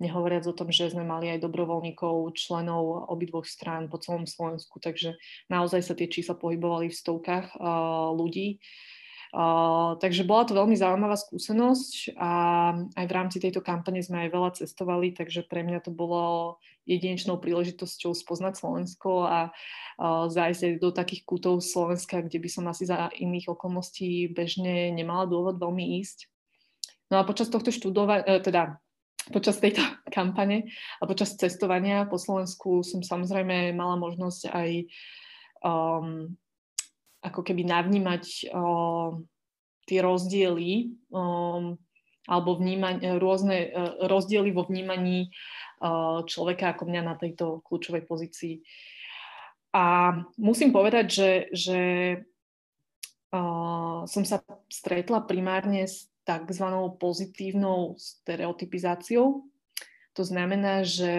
[0.00, 5.20] nehovoriac o tom, že sme mali aj dobrovoľníkov, členov obidvoch strán po celom Slovensku, takže
[5.52, 8.56] naozaj sa tie čísla pohybovali v stovkách uh, ľudí.
[9.98, 12.32] Takže bola to veľmi zaujímavá skúsenosť a
[12.94, 16.54] aj v rámci tejto kampane sme aj veľa cestovali, takže pre mňa to bolo
[16.86, 22.70] jedinečnou príležitosťou spoznať Slovensko a uh, zájsť aj do takých kútov Slovenska, kde by som
[22.70, 26.30] asi za iných okolností bežne nemala dôvod veľmi ísť.
[27.10, 28.78] No a počas tohto študovania, teda
[29.34, 29.82] počas tejto
[30.14, 30.70] kampane
[31.00, 34.70] a počas cestovania po Slovensku som samozrejme mala možnosť aj
[35.66, 36.38] um,
[37.24, 39.16] ako keby navnímať uh,
[39.88, 41.80] tie rozdiely um,
[42.24, 45.32] alebo vnímať rôzne uh, rozdiely vo vnímaní
[45.80, 48.60] uh, človeka ako mňa na tejto kľúčovej pozícii.
[49.74, 51.80] A musím povedať, že, že
[53.34, 56.66] uh, som sa stretla primárne s tzv.
[56.96, 59.44] pozitívnou stereotypizáciou.
[60.14, 61.12] To znamená, že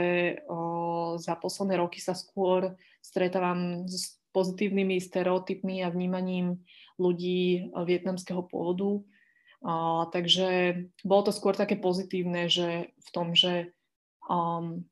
[0.47, 6.59] uh, za posledné roky sa skôr stretávam s pozitívnymi stereotypmi a vnímaním
[6.99, 8.99] ľudí vietnamského pôvodu.
[9.63, 13.71] Uh, takže bolo to skôr také pozitívne, že v tom, že
[14.27, 14.83] um,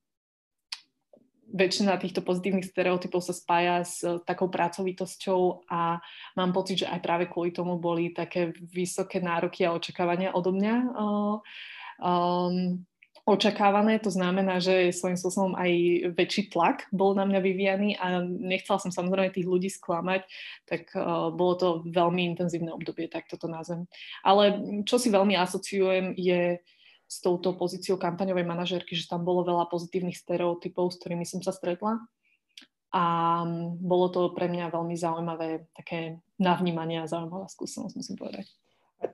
[1.54, 6.02] väčšina týchto pozitívnych stereotypov sa spája s takou pracovitosťou a
[6.34, 10.76] mám pocit, že aj práve kvôli tomu boli také vysoké nároky a očakávania odo mňa.
[12.02, 12.82] Um,
[13.24, 15.72] očakávané, to znamená, že svojím spôsobom aj
[16.12, 20.28] väčší tlak bol na mňa vyvíjaný a nechcela som samozrejme tých ľudí sklamať,
[20.68, 23.88] tak uh, bolo to veľmi intenzívne obdobie, tak toto nazvem.
[24.28, 26.60] Ale čo si veľmi asociujem je
[27.08, 31.56] s touto pozíciou kampaňovej manažérky, že tam bolo veľa pozitívnych stereotypov, s ktorými som sa
[31.56, 32.04] stretla.
[32.94, 33.04] A
[33.82, 38.46] bolo to pre mňa veľmi zaujímavé také navnímanie a zaujímavá skúsenosť, musím povedať.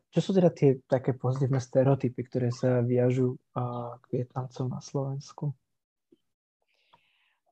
[0.10, 3.38] Čo sú teda tie také pozitívne stereotypy, ktoré sa viažú
[4.02, 5.54] k Vietnamcom na Slovensku?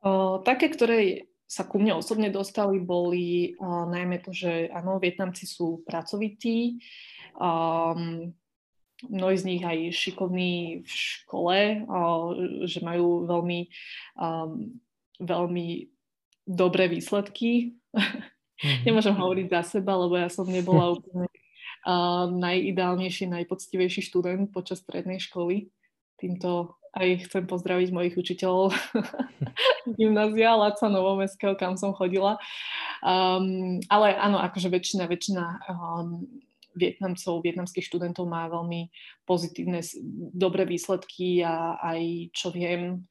[0.02, 5.46] O, také, ktoré sa ku mne osobne dostali, boli o, najmä to, že áno, Vietnamci
[5.46, 6.82] sú pracovití,
[7.38, 8.34] um,
[9.06, 12.00] mnohí z nich aj šikovní v škole, o,
[12.66, 13.60] že majú veľmi,
[14.18, 14.76] um,
[15.22, 15.68] veľmi
[16.46, 17.78] dobré výsledky.
[17.94, 18.84] Mm-hmm.
[18.90, 21.27] Nemôžem hovoriť za seba, lebo ja som nebola úplne uh,
[22.36, 25.72] najideálnejší, najpoctivejší študent počas strednej školy.
[26.20, 28.74] Týmto aj chcem pozdraviť mojich učiteľov
[30.00, 32.42] gymnázia Laca Novomestského, kam som chodila.
[33.06, 36.26] Um, ale áno, akože väčšina, väčšina um,
[36.74, 38.90] Vietnamcov, vietnamských študentov má veľmi
[39.26, 39.82] pozitívne,
[40.34, 43.06] dobré výsledky a aj čo viem,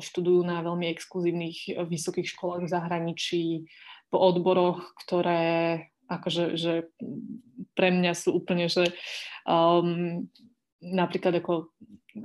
[0.00, 3.44] študujú na veľmi exkluzívnych vysokých školách v zahraničí,
[4.08, 6.88] po odboroch, ktoré akože že
[7.76, 8.90] pre mňa sú úplne, že
[9.44, 10.26] um,
[10.80, 11.70] napríklad ako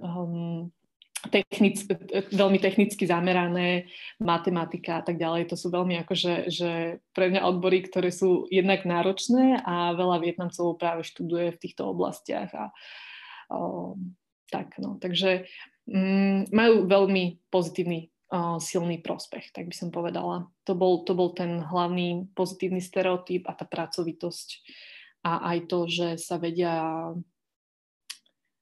[0.01, 0.71] um,
[1.31, 1.83] technic,
[2.31, 3.87] veľmi technicky zamerané,
[4.19, 5.51] matematika a tak ďalej.
[5.51, 6.71] To sú veľmi akože, že
[7.15, 12.51] pre mňa odbory, ktoré sú jednak náročné a veľa Vietnamcov práve študuje v týchto oblastiach
[12.51, 12.65] a
[13.51, 14.15] um,
[14.51, 14.99] tak no.
[14.99, 15.47] Takže
[15.87, 18.12] um, majú veľmi pozitívny
[18.57, 20.49] silný prospech, tak by som povedala.
[20.65, 24.49] To bol, to bol ten hlavný pozitívny stereotyp a tá pracovitosť
[25.23, 27.13] a aj to, že sa vedia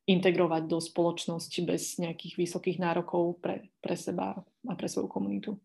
[0.05, 5.55] integrovať do spoločnosti bez nejakých vysokých nárokov pre, pre seba a pre svoju komunitu.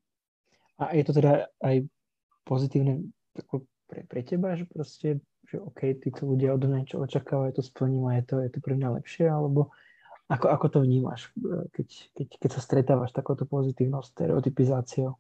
[0.78, 1.82] A je to teda aj
[2.46, 3.10] pozitívne
[3.90, 5.18] pre, pre teba, že proste,
[5.50, 8.58] že OK, títo ľudia od mňa niečo očakávajú, to splním a je to, je to
[8.62, 9.72] pre mňa lepšie, alebo
[10.26, 15.14] ako, ako to vnímaš, e, keď, keď, keď sa stretávaš takouto pozitívnou stereotypizáciou?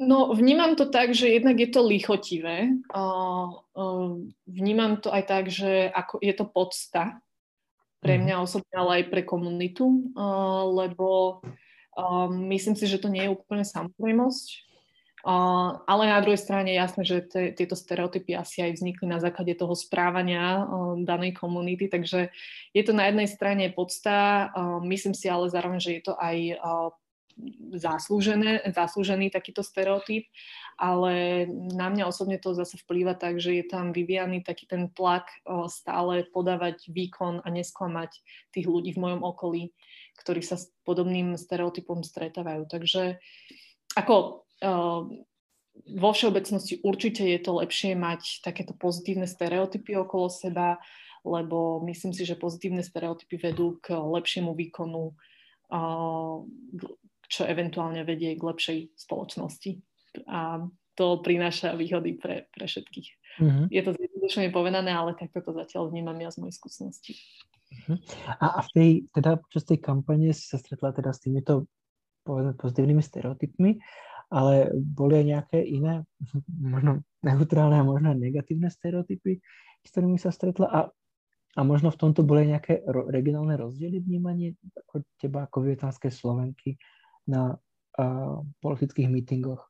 [0.00, 2.72] No, vnímam to tak, že jednak je to lichotivé.
[2.88, 3.52] Uh,
[4.48, 7.20] vnímam to aj tak, že ako je to podsta
[8.00, 8.22] pre mhm.
[8.24, 10.12] mňa osobne, ale aj pre komunitu,
[10.76, 11.40] lebo
[12.52, 14.63] myslím si, že to nie je úplne samozrejmosť.
[15.24, 19.56] Ale na druhej strane je jasné, že te, tieto stereotypy asi aj vznikli na základe
[19.56, 20.68] toho správania
[21.00, 22.28] danej komunity, takže
[22.76, 24.52] je to na jednej strane podsta,
[24.84, 26.36] myslím si ale zároveň, že je to aj
[27.74, 30.28] zaslúžené, zaslúžený takýto stereotyp,
[30.78, 35.26] ale na mňa osobne to zase vplýva tak, že je tam vyvíjaný taký ten tlak
[35.66, 38.22] stále podávať výkon a nesklamať
[38.54, 39.74] tých ľudí v mojom okolí,
[40.20, 42.70] ktorí sa s podobným stereotypom stretávajú.
[42.70, 43.18] Takže
[43.98, 44.43] ako
[45.74, 50.78] vo všeobecnosti určite je to lepšie mať takéto pozitívne stereotypy okolo seba,
[51.26, 55.16] lebo myslím si, že pozitívne stereotypy vedú k lepšiemu výkonu,
[57.26, 59.82] čo eventuálne vedie k lepšej spoločnosti.
[60.30, 60.62] A
[60.94, 63.08] to prináša výhody pre, pre všetkých.
[63.42, 63.66] Mm-hmm.
[63.66, 67.18] Je to zjednodušene povedané, ale takto to zatiaľ vnímam ja z mojej skúsenosti.
[68.38, 71.66] A, a v tej, teda počas tej kampane si sa stretla teda s týmito
[72.22, 73.70] povedzme, pozitívnymi stereotypmi
[74.32, 76.04] ale boli aj nejaké iné,
[76.74, 79.40] možno neutrálne a možno negatívne stereotypy,
[79.84, 80.80] s ktorými sa stretla a,
[81.54, 84.56] a možno v tomto boli nejaké ro, regionálne rozdiely vnímanie
[84.88, 86.76] ako teba ako vietnamskej Slovenky
[87.28, 87.56] na
[88.00, 89.64] uh, politických mítingoch?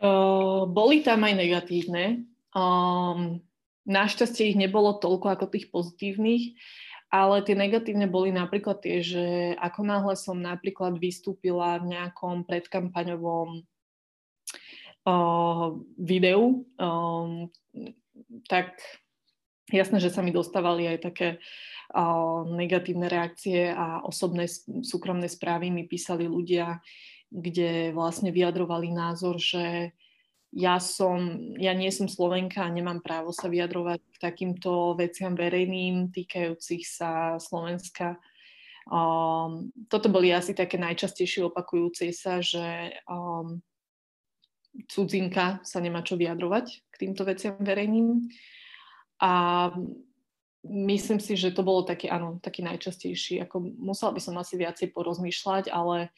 [0.00, 2.24] Uh, boli tam aj negatívne.
[2.56, 3.44] Um,
[3.84, 6.56] našťastie ich nebolo toľko ako tých pozitívnych.
[7.10, 13.66] Ale tie negatívne boli napríklad tie, že ako náhle som napríklad vystúpila v nejakom predkampaňovom
[15.10, 17.50] uh, videu, um,
[18.46, 18.78] tak
[19.74, 21.28] jasné, že sa mi dostávali aj také
[21.94, 24.46] uh, negatívne reakcie a osobné
[24.86, 26.78] súkromné správy mi písali ľudia,
[27.30, 29.94] kde vlastne vyjadrovali názor, že
[30.50, 36.10] ja som, ja nie som Slovenka a nemám právo sa vyjadrovať k takýmto veciam verejným
[36.10, 38.18] týkajúcich sa Slovenska.
[38.90, 43.62] Um, toto boli asi také najčastejšie opakujúce sa, že um,
[44.90, 48.26] cudzinka sa nemá čo vyjadrovať k týmto veciam verejným.
[49.22, 49.32] A
[50.66, 53.46] myslím si, že to bolo taký, áno, taký najčastejší.
[53.46, 56.10] Ako musela by som asi viacej porozmýšľať, ale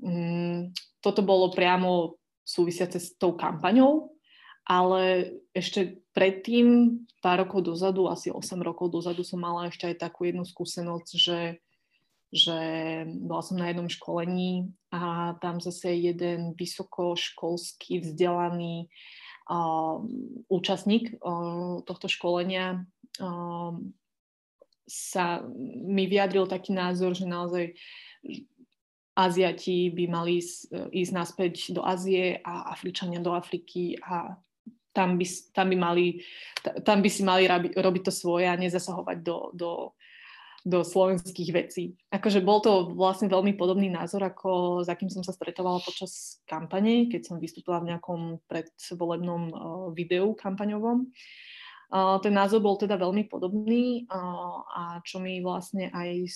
[0.00, 0.72] um,
[1.04, 2.17] toto bolo priamo
[2.48, 4.16] súvisiace s tou kampaňou,
[4.64, 10.24] ale ešte predtým, pár rokov dozadu, asi 8 rokov dozadu som mala ešte aj takú
[10.24, 11.40] jednu skúsenosť, že,
[12.32, 12.58] že
[13.24, 18.88] bola som na jednom školení a tam zase jeden vysokoškolský vzdelaný
[19.48, 20.00] uh,
[20.48, 22.84] účastník uh, tohto školenia
[23.20, 23.72] uh,
[24.88, 25.44] sa
[25.84, 27.76] mi vyjadril taký názor, že naozaj
[29.18, 34.38] Aziati by mali ísť, ísť naspäť do Ázie a Afričania do Afriky a
[34.94, 36.06] tam by, tam by, mali,
[36.86, 39.70] tam by si mali rabi, robiť to svoje a nezasahovať do, do,
[40.66, 41.94] do slovenských vecí.
[42.10, 47.06] Akože bol to vlastne veľmi podobný názor, ako za kým som sa stretovala počas kampane,
[47.06, 49.60] keď som vystúpila v nejakom predvolebnom uh,
[49.94, 51.10] videu kampaňovom.
[51.88, 56.26] Uh, ten názor bol teda veľmi podobný uh, a čo mi vlastne aj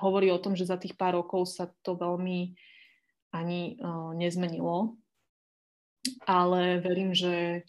[0.00, 2.54] hovorí o tom, že za tých pár rokov sa to veľmi
[3.34, 4.98] ani uh, nezmenilo
[6.26, 7.64] ale verím, že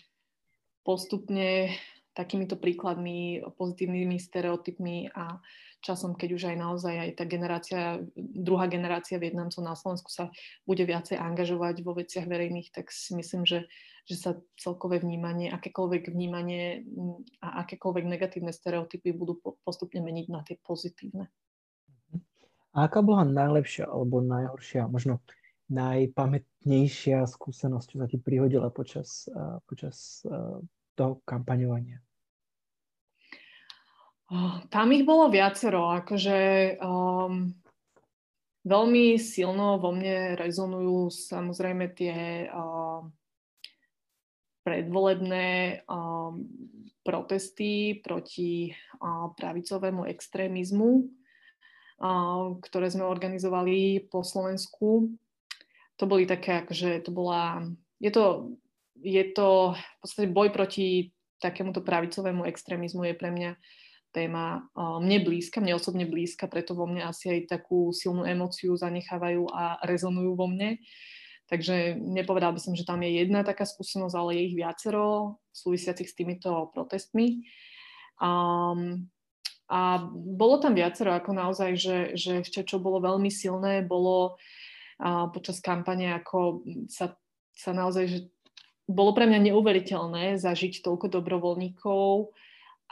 [0.83, 1.71] postupne
[2.15, 5.39] takýmito príkladmi, pozitívnymi stereotypmi a
[5.83, 7.81] časom, keď už aj naozaj aj tá generácia,
[8.15, 10.31] druhá generácia Vietnamcov na Slovensku sa
[10.63, 13.67] bude viacej angažovať vo veciach verejných, tak si myslím, že,
[14.07, 16.88] že sa celkové vnímanie, akékoľvek vnímanie
[17.43, 21.27] a akékoľvek negatívne stereotypy budú postupne meniť na tie pozitívne.
[22.75, 25.23] A aká bola najlepšia alebo najhoršia, možno
[25.71, 29.31] najpamätnejšia skúsenosť, čo sa ti prihodila počas,
[29.65, 30.21] počas
[30.93, 32.03] toho kampaňovania?
[34.73, 36.38] Tam ich bolo viacero, akože
[36.81, 37.45] um,
[38.65, 43.13] veľmi silno vo mne rezonujú samozrejme tie um,
[44.65, 46.41] predvolebné um,
[47.05, 51.05] protesty proti uh, pravicovému extrémizmu,
[52.60, 55.15] ktoré sme organizovali po Slovensku
[55.95, 57.63] to boli také, akože to bola,
[58.03, 58.55] je to,
[58.99, 63.51] je to v podstate boj proti takémuto pravicovému extrémizmu je pre mňa
[64.15, 69.51] téma mne blízka, mne osobne blízka, preto vo mne asi aj takú silnú emóciu zanechávajú
[69.51, 70.79] a rezonujú vo mne.
[71.45, 76.08] Takže nepovedal by som, že tam je jedna taká skúsenosť, ale je ich viacero súvisiacich
[76.08, 77.43] s týmito protestmi.
[78.17, 79.12] Um,
[79.65, 84.38] a bolo tam viacero, ako naozaj, že, že ešte čo bolo veľmi silné, bolo
[85.34, 87.17] počas kampane, ako sa,
[87.51, 88.19] sa naozaj, že
[88.86, 92.30] bolo pre mňa neuveriteľné zažiť toľko dobrovoľníkov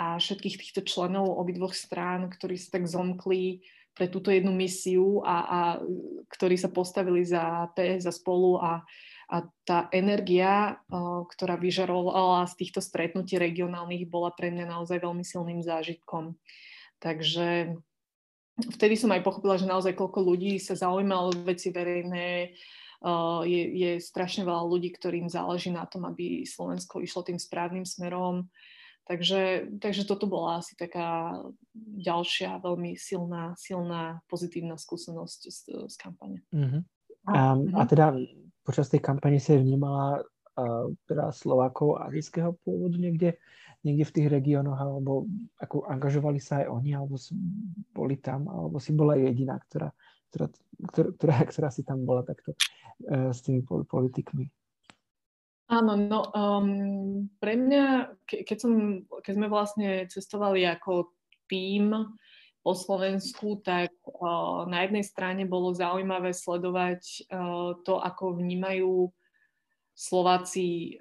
[0.02, 3.62] a všetkých týchto členov obidvoch strán, ktorí sa tak zomkli
[3.94, 5.60] pre túto jednu misiu a, a
[6.34, 8.82] ktorí sa postavili za PS, za spolu a,
[9.32, 10.80] a tá energia,
[11.30, 16.36] ktorá vyžarovala z týchto stretnutí regionálnych, bola pre mňa naozaj veľmi silným zážitkom.
[17.00, 17.78] Takže
[18.78, 22.54] vtedy som aj pochopila, že naozaj koľko ľudí sa zaujíma o veci verejné,
[23.44, 28.48] je, je strašne veľa ľudí, ktorým záleží na tom, aby Slovensko išlo tým správnym smerom.
[29.04, 31.36] Takže, takže toto bola asi taká
[31.76, 35.60] ďalšia veľmi silná, silná pozitívna skúsenosť z,
[35.92, 36.40] z kampane.
[36.56, 36.80] Uh-huh.
[37.28, 37.76] A, uh-huh.
[37.76, 38.16] a teda
[38.64, 43.38] počas tej kampane si vnímala uh, teda Slovákov azijského pôvodu niekde
[43.84, 45.28] niekde v tých regiónoch, alebo
[45.60, 47.20] ako angažovali sa aj oni, alebo
[47.92, 49.92] boli tam, alebo si bola jediná, ktorá,
[50.32, 50.48] ktorá,
[50.88, 54.48] ktorá, ktorá, ktorá si tam bola takto uh, s tými politikmi.
[55.72, 58.74] Áno, no um, pre mňa, ke, keď, som,
[59.24, 61.12] keď sme vlastne cestovali ako
[61.52, 61.92] tým
[62.64, 63.92] po Slovensku, tak
[64.72, 67.28] na jednej strane bolo zaujímavé sledovať
[67.84, 69.12] to, ako vnímajú
[69.92, 70.96] Slováci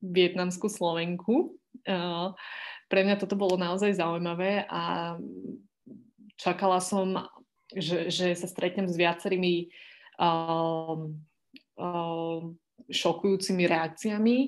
[0.00, 1.60] vietnamskú Slovenku.
[2.88, 5.14] Pre mňa toto bolo naozaj zaujímavé a
[6.40, 7.28] čakala som,
[7.76, 9.68] že, že sa stretnem s viacerými
[12.88, 14.38] šokujúcimi reakciami,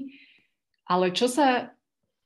[0.88, 1.70] ale čo sa,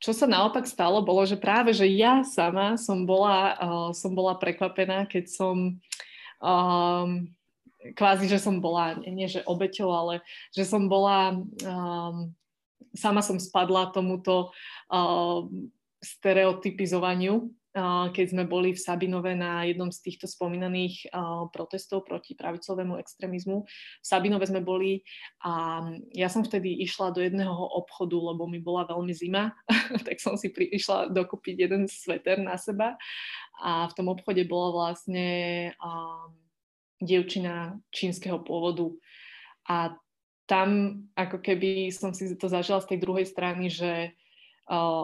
[0.02, 4.36] čo sa naopak stalo, bolo, že práve, že ja sama som bola, uh, som bola
[4.36, 5.78] prekvapená, keď som
[6.42, 7.10] um,
[7.92, 10.14] kvázi, že som bola, nie že obeťou, ale
[10.52, 12.32] že som bola um,
[12.94, 14.54] sama som spadla tomuto
[14.88, 15.44] uh,
[16.04, 17.50] stereotypizovaniu,
[18.14, 21.10] keď sme boli v Sabinove na jednom z týchto spomínaných
[21.50, 23.66] protestov proti pravicovému extrémizmu.
[23.66, 25.02] V Sabinove sme boli
[25.42, 25.82] a
[26.14, 29.50] ja som vtedy išla do jedného obchodu, lebo mi bola veľmi zima,
[30.06, 32.94] tak som si pri, išla dokúpiť jeden sveter na seba
[33.58, 35.26] a v tom obchode bola vlastne
[37.02, 38.86] dievčina čínskeho pôvodu.
[39.66, 39.98] A
[40.46, 44.14] tam ako keby som si to zažila z tej druhej strany, že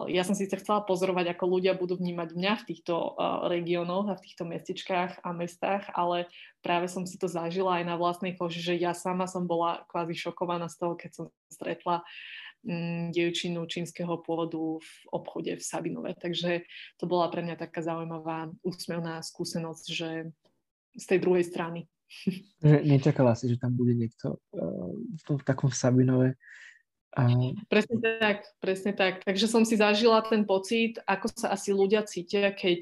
[0.09, 4.17] ja som síce chcela pozorovať, ako ľudia budú vnímať mňa v týchto uh, regiónoch a
[4.17, 6.25] v týchto mestičkách a mestách, ale
[6.65, 10.17] práve som si to zažila aj na vlastnej koži, že ja sama som bola kvázi
[10.17, 12.01] šokovaná z toho, keď som stretla
[12.65, 16.17] um, dievčinu čínskeho pôvodu v obchode v Sabinove.
[16.17, 16.65] Takže
[16.97, 20.09] to bola pre mňa taká zaujímavá úsmevná skúsenosť, že
[20.97, 21.85] z tej druhej strany.
[22.65, 24.89] Že nečakala si, že tam bude niekto uh,
[25.21, 26.33] v takom Sabinove
[27.11, 27.51] Uh...
[27.67, 29.25] Presne tak, presne tak.
[29.27, 32.81] Takže som si zažila ten pocit, ako sa asi ľudia cítia, keď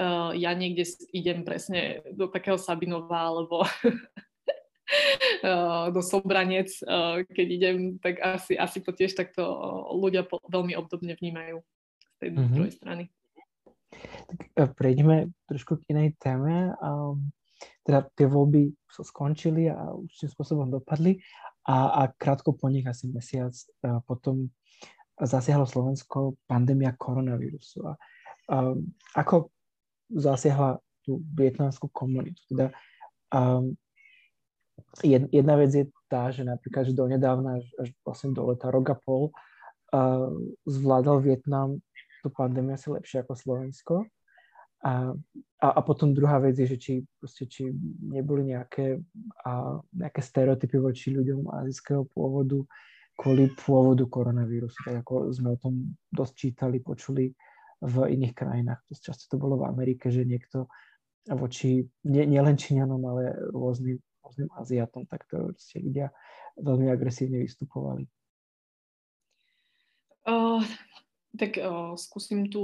[0.00, 3.64] uh, ja niekde idem presne do takého Sabinova alebo
[5.94, 6.70] do Sobranec,
[7.30, 9.42] keď idem, tak asi, asi to tiež takto
[9.94, 12.54] ľudia veľmi obdobne vnímajú z tej mm-hmm.
[12.54, 13.04] druhej strany.
[14.54, 16.74] Tak prejdeme trošku k inej téme.
[16.78, 17.30] Um,
[17.84, 21.20] teda tie voľby sa skončili a určitým spôsobom dopadli
[21.66, 23.52] a, a krátko po nich, asi mesiac
[23.84, 24.48] a potom
[25.20, 27.84] zasiahlo Slovensko pandémia koronavírusu.
[27.84, 27.92] A,
[28.48, 29.52] um, ako
[30.08, 32.40] zasiahla tú vietnamskú komunitu?
[32.48, 32.72] Teda
[33.32, 33.76] um,
[35.04, 39.30] jedna vec je tá, že napríklad, že donedávna, až vlastne do leta, rok a pol,
[39.92, 40.32] uh,
[40.64, 41.78] zvládal Vietnam
[42.20, 43.94] tú pandémiu asi lepšie ako Slovensko.
[44.80, 45.12] A,
[45.60, 47.68] a, a potom druhá vec je, že či, proste, či
[48.00, 48.96] neboli nejaké,
[49.44, 52.64] a, nejaké stereotypy voči ľuďom azijského pôvodu
[53.20, 57.28] kvôli pôvodu koronavírusu, tak ako sme o tom dosť čítali, počuli
[57.84, 58.80] v iných krajinách.
[58.88, 60.72] Dosť často to bolo v Amerike, že niekto
[61.28, 66.08] voči nie, nielen Číňanom, ale rôznym, rôznym Aziatom, tak to proste ľudia
[66.56, 68.08] veľmi agresívne vystupovali.
[70.24, 70.64] Uh,
[71.38, 72.62] tak uh, skúsim tu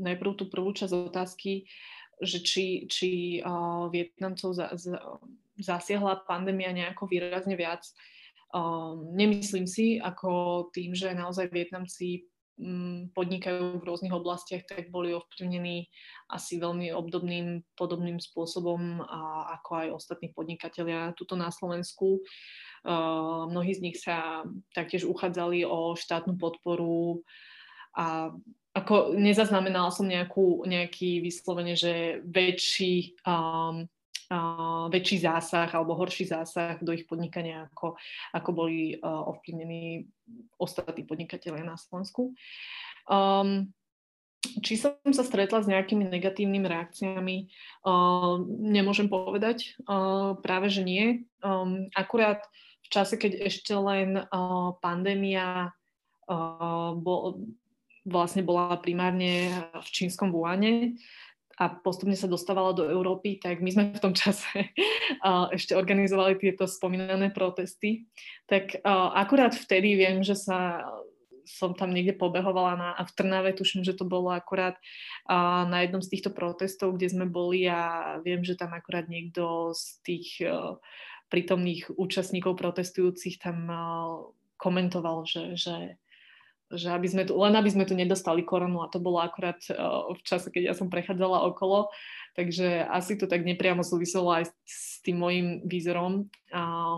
[0.00, 1.68] najprv tú prvú časť otázky,
[2.22, 3.10] že či, či
[3.42, 4.96] uh, Vietnamcov za, za,
[5.58, 7.84] zasiahla pandémia nejako výrazne viac.
[8.52, 12.28] Um, nemyslím si, ako tým, že naozaj Vietnamci
[12.60, 15.88] um, podnikajú v rôznych oblastiach, tak boli ovplyvnení
[16.28, 22.20] asi veľmi obdobným, podobným spôsobom a, ako aj ostatní podnikatelia tuto na Slovensku.
[22.84, 24.44] Uh, mnohí z nich sa
[24.76, 27.24] taktiež uchádzali o štátnu podporu
[27.96, 28.32] a
[28.72, 33.84] ako nezaznamenala som nejakú, nejaký vyslovene, že väčší, um,
[34.32, 38.00] uh, väčší zásah alebo horší zásah do ich podnikania, ako,
[38.32, 40.08] ako boli uh, ovplyvnení
[40.56, 42.32] ostatní podnikatelia na Slovensku.
[43.04, 43.68] Um,
[44.42, 47.36] či som sa stretla s nejakými negatívnymi reakciami,
[47.84, 49.76] uh, nemôžem povedať.
[49.84, 51.28] Uh, práve, že nie.
[51.44, 52.40] Um, akurát
[52.82, 55.76] v čase, keď ešte len uh, pandémia
[56.26, 57.44] uh, bol,
[58.02, 60.98] vlastne bola primárne v čínskom Wuhane
[61.60, 64.72] a postupne sa dostávala do Európy, tak my sme v tom čase
[65.56, 68.08] ešte organizovali tieto spomínané protesty.
[68.48, 68.82] Tak
[69.14, 70.82] akurát vtedy viem, že sa
[71.42, 74.78] som tam niekde pobehovala na, a v Trnave, tuším, že to bolo akurát
[75.26, 79.74] a, na jednom z týchto protestov, kde sme boli a viem, že tam akurát niekto
[79.74, 80.78] z tých a,
[81.28, 83.82] prítomných účastníkov protestujúcich tam a,
[84.54, 85.98] komentoval, že, že
[86.72, 90.08] že aby sme tu, len aby sme tu nedostali koronu a to bolo akurát uh,
[90.12, 91.92] v čase, keď ja som prechádzala okolo,
[92.32, 96.32] takže asi to tak nepriamo súviselo aj s tým môjim výzorom,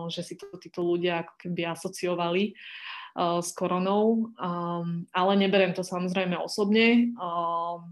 [0.07, 2.43] že si to títo ľudia ako keby asociovali
[3.19, 7.11] uh, s koronou, um, ale neberiem to samozrejme osobne.
[7.19, 7.83] Uh,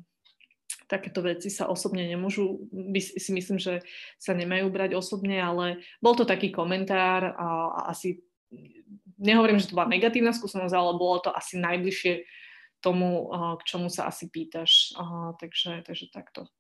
[0.88, 2.70] takéto veci sa osobne nemôžu,
[3.02, 3.82] si myslím, že
[4.22, 7.48] sa nemajú brať osobne, ale bol to taký komentár a
[7.90, 8.22] asi
[9.24, 12.28] nehovorím, že to bola negatívna skúsenosť, ale bolo to asi najbližšie
[12.84, 14.92] tomu, k čomu sa asi pýtaš.
[15.40, 16.52] Takže, takže takto.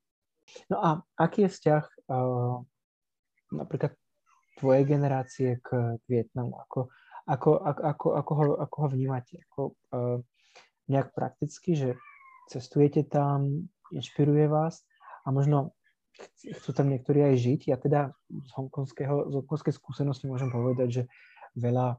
[0.71, 0.89] No a
[1.19, 2.63] aký je vzťah uh,
[3.51, 3.91] napríklad
[4.55, 6.55] tvojej generácie k Vietnamu?
[6.63, 6.87] Ako,
[7.27, 9.35] ako, ako, ako, ako, ho, ako ho vnímate?
[9.51, 9.61] Ako,
[10.87, 11.89] nejak prakticky, že
[12.51, 14.83] cestujete tam, inšpiruje vás
[15.23, 15.71] a možno
[16.59, 17.61] chcú tam niektorí aj žiť.
[17.71, 21.03] Ja teda z hongkonskej skúsenosti môžem povedať, že
[21.55, 21.97] veľa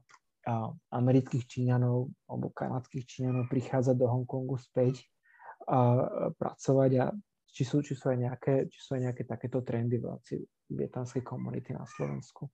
[0.93, 5.01] amerických Číňanov alebo kanadských Číňanov prichádza do Hongkongu späť
[5.65, 7.05] a, pracovať a
[7.49, 11.23] či sú, či, sú aj nejaké, či sú aj nejaké takéto trendy v rámci vietnamskej
[11.23, 12.51] komunity na Slovensku?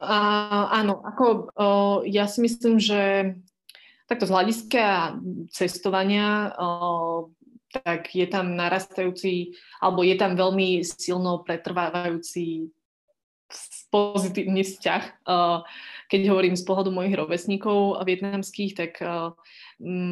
[0.00, 3.36] Uh, áno, ako uh, ja si myslím, že
[4.08, 4.84] takto z hľadiska
[5.52, 7.28] cestovania uh,
[7.70, 12.66] tak je tam narastajúci, alebo je tam veľmi silno pretrvávajúci
[13.90, 15.26] pozitívny vzťah.
[16.10, 18.92] Keď hovorím z pohľadu mojich rovesníkov vietnamských, tak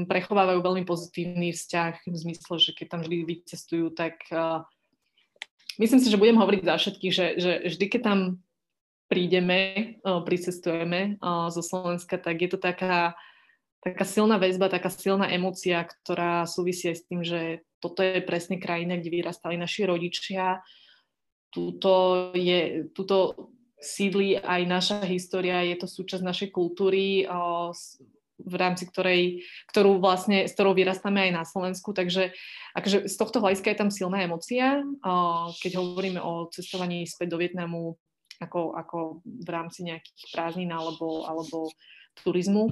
[0.08, 4.26] prechovávajú veľmi pozitívny vzťah v zmysle, že keď tam vždy vycestujú, tak
[5.78, 8.18] myslím si, že budem hovoriť za všetkých, že, že vždy, keď tam
[9.08, 11.16] prídeme, pricestujeme
[11.48, 13.16] zo Slovenska, tak je to taká,
[13.80, 18.58] taká silná väzba, taká silná emocia, ktorá súvisí aj s tým, že toto je presne
[18.58, 20.60] krajina, kde vyrastali naši rodičia,
[21.48, 27.26] tuto, je, tuto sídli aj naša história, je to súčasť našej kultúry,
[28.38, 29.42] v rámci ktorej,
[29.74, 32.30] ktorú vlastne, s ktorou vyrastáme aj na Slovensku, takže
[32.78, 34.78] akože z tohto hľadiska je tam silná emocia.
[35.58, 37.98] Keď hovoríme o cestovaní späť do Vietnamu,
[38.38, 41.74] ako, ako v rámci nejakých prázdnin alebo, alebo
[42.22, 42.70] turizmu.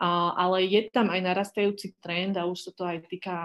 [0.00, 3.36] Ale je tam aj narastajúci trend a už sa to aj týka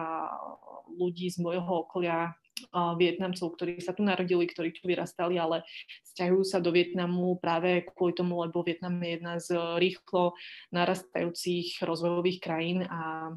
[0.88, 2.32] ľudí z môjho okolia,
[2.72, 5.66] Vietnamcov, ktorí sa tu narodili, ktorí tu vyrastali, ale
[6.14, 9.49] stiahujú sa do Vietnamu práve kvôli tomu, lebo Vietnam je jedna z
[9.82, 10.38] rýchlo
[10.70, 13.34] narastajúcich rozvojových krajín a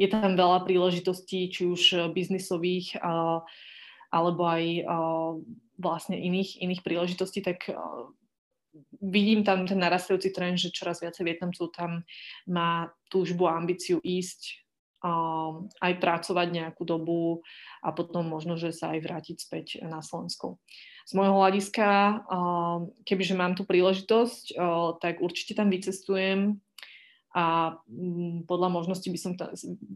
[0.00, 2.98] je tam veľa príležitostí, či už biznisových,
[4.10, 4.64] alebo aj
[5.78, 7.68] vlastne iných, iných príležitostí, tak
[9.04, 12.02] vidím tam ten narastajúci trend, že čoraz viacej Vietnamcov tam
[12.48, 14.61] má túžbu a ambíciu ísť
[15.82, 17.42] aj pracovať nejakú dobu
[17.82, 20.62] a potom možno, že sa aj vrátiť späť na Slovensko.
[21.02, 22.22] Z môjho hľadiska,
[23.02, 24.54] kebyže mám tú príležitosť,
[25.02, 26.62] tak určite tam vycestujem
[27.34, 27.74] a
[28.46, 29.50] podľa možnosti by som ta,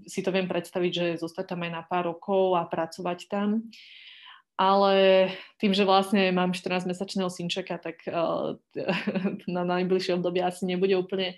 [0.08, 3.68] si to viem predstaviť, že zostať tam aj na pár rokov a pracovať tam.
[4.56, 5.28] Ale
[5.60, 8.56] tým, že vlastne mám 14-mesačného synčeka, tak uh,
[9.52, 11.36] na najbližšie obdobie asi nebude úplne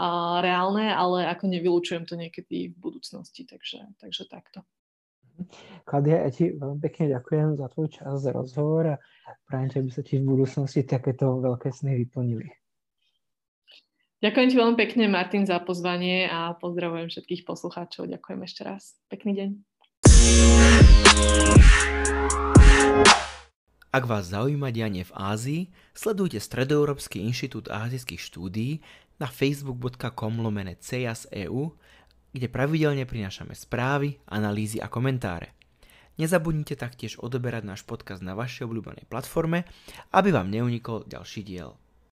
[0.00, 4.64] uh, reálne, ale ako nevylučujem to niekedy v budúcnosti, takže, takže takto.
[5.84, 8.98] Kladia, ja ti veľmi pekne ďakujem za tvoj čas, za rozhovor a
[9.50, 12.54] prajem, že by sa ti v budúcnosti takéto veľké sny vyplnili.
[14.24, 18.08] Ďakujem ti veľmi pekne, Martin, za pozvanie a pozdravujem všetkých poslucháčov.
[18.08, 18.96] Ďakujem ešte raz.
[19.12, 19.60] Pekný deň.
[23.94, 25.62] Ak vás zaujíma dianie v Ázii,
[25.94, 28.82] sledujte Stredoeurópsky inštitút ázijských štúdií
[29.22, 31.70] na facebook.com lomene CEAS.eu,
[32.34, 35.54] kde pravidelne prinášame správy, analýzy a komentáre.
[36.18, 39.62] Nezabudnite taktiež odoberať náš podcast na vašej obľúbenej platforme,
[40.10, 41.78] aby vám neunikol ďalší diel.